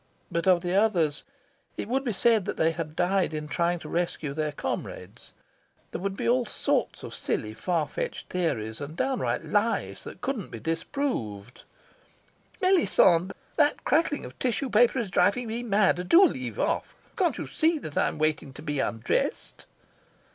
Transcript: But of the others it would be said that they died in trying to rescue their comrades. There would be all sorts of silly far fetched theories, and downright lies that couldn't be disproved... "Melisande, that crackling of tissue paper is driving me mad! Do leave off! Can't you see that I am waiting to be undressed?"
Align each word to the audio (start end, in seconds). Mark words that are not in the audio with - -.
But 0.31 0.47
of 0.47 0.61
the 0.61 0.73
others 0.73 1.23
it 1.77 1.87
would 1.87 2.03
be 2.03 2.11
said 2.11 2.45
that 2.45 2.57
they 2.57 2.73
died 2.73 3.35
in 3.35 3.47
trying 3.47 3.77
to 3.77 3.87
rescue 3.87 4.33
their 4.33 4.51
comrades. 4.51 5.31
There 5.91 6.01
would 6.01 6.17
be 6.17 6.27
all 6.27 6.43
sorts 6.47 7.03
of 7.03 7.13
silly 7.13 7.53
far 7.53 7.87
fetched 7.87 8.27
theories, 8.27 8.81
and 8.81 8.97
downright 8.97 9.45
lies 9.45 10.03
that 10.05 10.19
couldn't 10.21 10.49
be 10.49 10.59
disproved... 10.59 11.65
"Melisande, 12.63 13.35
that 13.57 13.83
crackling 13.83 14.25
of 14.25 14.39
tissue 14.39 14.71
paper 14.71 14.97
is 14.97 15.11
driving 15.11 15.45
me 15.47 15.61
mad! 15.61 16.09
Do 16.09 16.25
leave 16.25 16.57
off! 16.57 16.95
Can't 17.15 17.37
you 17.37 17.45
see 17.45 17.77
that 17.77 17.95
I 17.95 18.07
am 18.07 18.17
waiting 18.17 18.53
to 18.53 18.63
be 18.63 18.79
undressed?" 18.79 19.67